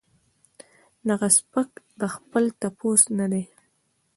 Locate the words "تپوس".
2.59-3.01